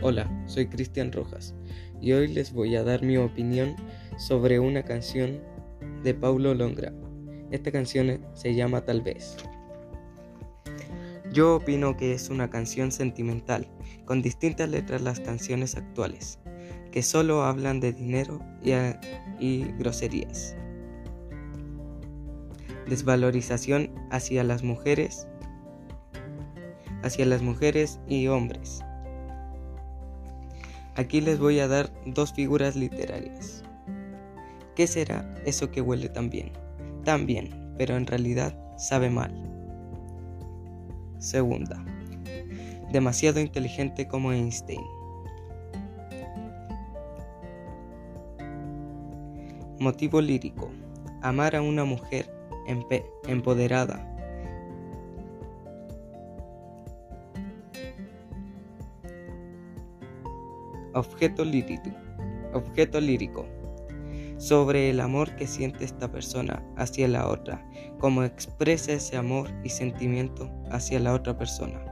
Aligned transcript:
Hola, 0.00 0.30
soy 0.46 0.68
Cristian 0.68 1.10
Rojas 1.10 1.56
y 2.00 2.12
hoy 2.12 2.28
les 2.28 2.52
voy 2.52 2.76
a 2.76 2.84
dar 2.84 3.02
mi 3.02 3.16
opinión 3.16 3.74
sobre 4.16 4.60
una 4.60 4.84
canción 4.84 5.40
de 6.04 6.14
Paulo 6.14 6.54
Longra. 6.54 6.92
Esta 7.50 7.72
canción 7.72 8.24
se 8.32 8.54
llama 8.54 8.84
Tal 8.84 9.02
vez. 9.02 9.36
Yo 11.32 11.56
opino 11.56 11.96
que 11.96 12.12
es 12.12 12.30
una 12.30 12.48
canción 12.48 12.92
sentimental, 12.92 13.66
con 14.04 14.22
distintas 14.22 14.68
letras 14.68 15.02
las 15.02 15.18
canciones 15.18 15.74
actuales, 15.74 16.38
que 16.92 17.02
solo 17.02 17.42
hablan 17.42 17.80
de 17.80 17.92
dinero 17.92 18.38
y, 18.62 18.74
y 19.44 19.64
groserías. 19.80 20.54
Desvalorización 22.88 23.90
hacia 24.12 24.44
las 24.44 24.62
mujeres, 24.62 25.26
hacia 27.02 27.26
las 27.26 27.42
mujeres 27.42 27.98
y 28.06 28.28
hombres 28.28 28.84
Aquí 30.98 31.20
les 31.20 31.38
voy 31.38 31.60
a 31.60 31.68
dar 31.68 31.88
dos 32.06 32.32
figuras 32.32 32.74
literarias. 32.74 33.62
¿Qué 34.74 34.88
será 34.88 35.32
eso 35.46 35.70
que 35.70 35.80
huele 35.80 36.08
tan 36.08 36.28
bien? 36.28 36.50
Tan 37.04 37.24
bien, 37.24 37.72
pero 37.78 37.96
en 37.96 38.04
realidad 38.04 38.52
sabe 38.76 39.08
mal. 39.08 39.32
Segunda. 41.20 41.84
Demasiado 42.90 43.38
inteligente 43.38 44.08
como 44.08 44.32
Einstein. 44.32 44.82
Motivo 49.78 50.20
lírico. 50.20 50.68
Amar 51.22 51.54
a 51.54 51.62
una 51.62 51.84
mujer 51.84 52.28
empoderada 53.28 54.17
Objeto 60.94 61.44
lírico. 61.44 61.90
Objeto 62.52 63.00
lírico. 63.00 63.46
Sobre 64.38 64.90
el 64.90 65.00
amor 65.00 65.34
que 65.36 65.46
siente 65.46 65.84
esta 65.84 66.10
persona 66.10 66.62
hacia 66.76 67.08
la 67.08 67.28
otra, 67.28 67.64
cómo 67.98 68.22
expresa 68.22 68.92
ese 68.92 69.16
amor 69.16 69.50
y 69.64 69.68
sentimiento 69.68 70.50
hacia 70.70 71.00
la 71.00 71.12
otra 71.12 71.36
persona. 71.36 71.88